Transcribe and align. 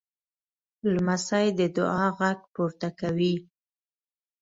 لمسی 0.93 1.47
د 1.59 1.61
دعا 1.75 2.05
غږ 2.17 2.39
پورته 2.53 2.89
کوي. 2.99 3.35